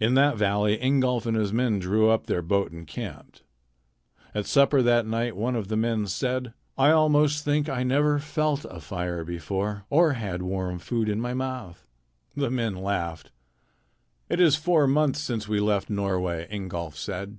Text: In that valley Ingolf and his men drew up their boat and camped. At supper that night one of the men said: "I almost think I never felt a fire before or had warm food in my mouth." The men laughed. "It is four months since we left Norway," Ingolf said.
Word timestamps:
In 0.00 0.14
that 0.14 0.36
valley 0.36 0.78
Ingolf 0.80 1.26
and 1.26 1.36
his 1.36 1.52
men 1.52 1.78
drew 1.78 2.10
up 2.10 2.26
their 2.26 2.42
boat 2.42 2.72
and 2.72 2.84
camped. 2.88 3.44
At 4.34 4.44
supper 4.46 4.82
that 4.82 5.06
night 5.06 5.36
one 5.36 5.54
of 5.54 5.68
the 5.68 5.76
men 5.76 6.08
said: 6.08 6.52
"I 6.76 6.90
almost 6.90 7.44
think 7.44 7.68
I 7.68 7.84
never 7.84 8.18
felt 8.18 8.64
a 8.68 8.80
fire 8.80 9.22
before 9.24 9.84
or 9.88 10.14
had 10.14 10.42
warm 10.42 10.80
food 10.80 11.08
in 11.08 11.20
my 11.20 11.34
mouth." 11.34 11.86
The 12.34 12.50
men 12.50 12.74
laughed. 12.74 13.30
"It 14.28 14.40
is 14.40 14.56
four 14.56 14.88
months 14.88 15.20
since 15.20 15.46
we 15.46 15.60
left 15.60 15.88
Norway," 15.88 16.48
Ingolf 16.50 16.96
said. 16.96 17.38